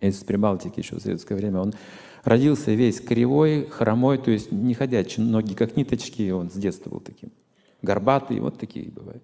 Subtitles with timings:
[0.00, 1.60] из Прибалтики еще в советское время.
[1.60, 1.74] Он
[2.22, 7.00] родился весь кривой, хромой, то есть не ходячий, ноги как ниточки, он с детства был
[7.00, 7.30] таким.
[7.82, 9.22] Горбатый, вот такие бывают.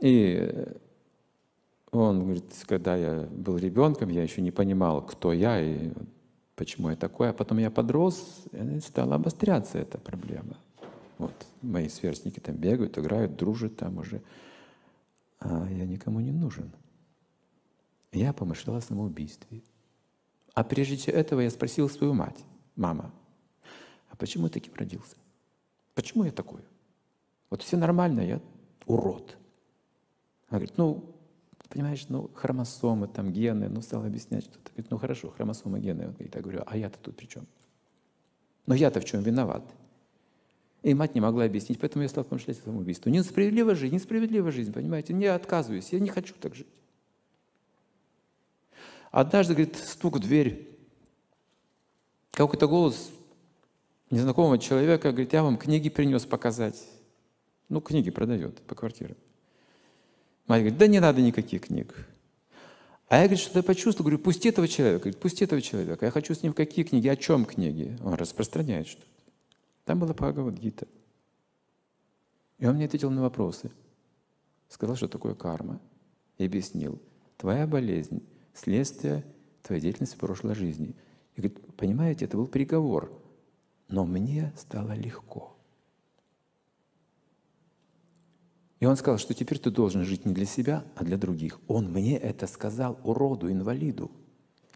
[0.00, 0.66] И
[1.90, 5.90] он говорит, когда я был ребенком, я еще не понимал, кто я и
[6.56, 7.30] почему я такой.
[7.30, 10.56] А потом я подрос, и стала обостряться эта проблема.
[11.18, 14.20] Вот мои сверстники там бегают, играют, дружат там уже.
[15.40, 16.72] А я никому не нужен.
[18.14, 19.62] Я помышлял о самоубийстве.
[20.54, 22.38] А прежде этого я спросил свою мать,
[22.76, 23.12] мама,
[24.08, 25.16] а почему я таким родился?
[25.94, 26.60] Почему я такой?
[27.50, 28.40] Вот все нормально, я
[28.86, 29.36] урод.
[30.48, 31.12] Она говорит, ну,
[31.68, 34.70] понимаешь, ну, хромосомы, там, гены, ну, стал объяснять что-то.
[34.70, 36.14] Говорит, ну, хорошо, хромосомы, гены.
[36.20, 37.46] И я говорю, а я-то тут при чем?
[38.66, 39.64] Но я-то в чем виноват?
[40.82, 43.10] И мать не могла объяснить, поэтому я стал помышлять о самоубийстве.
[43.10, 45.14] Несправедливая жизнь, несправедливая жизнь, понимаете?
[45.14, 46.68] Не отказываюсь, я не хочу так жить.
[49.14, 50.76] Однажды, говорит, стук в дверь.
[52.32, 53.12] Какой-то голос
[54.10, 56.84] незнакомого человека говорит, я вам книги принес показать.
[57.68, 59.16] Ну, книги продает по квартире.
[60.48, 61.94] Мать говорит, да не надо никаких книг.
[63.06, 65.04] А я, говорит, что-то почувствовал, говорю, пусти этого человека.
[65.04, 66.06] Говорит, пусти этого человека.
[66.06, 67.96] Я хочу с ним какие книги, о чем книги?
[68.02, 69.06] Он распространяет что-то.
[69.84, 70.88] Там была Бхагавад-гита.
[72.58, 73.70] И он мне ответил на вопросы.
[74.68, 75.80] Сказал, что такое карма.
[76.36, 77.00] И объяснил.
[77.36, 78.20] Твоя болезнь–
[78.54, 79.24] следствие
[79.62, 80.94] твоей деятельности в прошлой жизни.
[81.34, 83.12] И говорит, понимаете, это был приговор.
[83.88, 85.54] Но мне стало легко.
[88.80, 91.60] И он сказал, что теперь ты должен жить не для себя, а для других.
[91.68, 94.10] Он мне это сказал, уроду, инвалиду.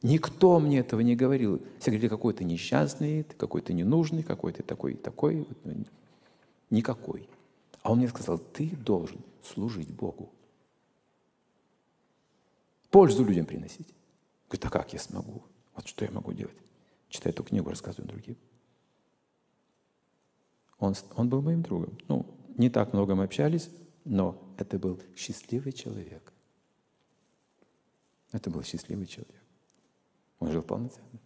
[0.02, 1.60] Никто мне этого не говорил.
[1.78, 5.46] Все говорили, какой ты несчастный, ты какой-то ненужный, какой ты такой, такой.
[5.64, 5.84] Ну,
[6.70, 7.28] никакой.
[7.82, 10.30] А он мне сказал, ты должен служить Богу.
[12.98, 13.94] Пользу людям приносить.
[14.48, 15.44] Говорит, а как я смогу?
[15.76, 16.56] Вот что я могу делать?
[17.08, 18.36] Читаю эту книгу, рассказываю другим.
[20.80, 21.96] Он, он был моим другом.
[22.08, 23.70] Ну, не так много мы общались,
[24.04, 26.32] но это был счастливый человек.
[28.32, 29.44] Это был счастливый человек.
[30.40, 31.20] Он жил полноценно.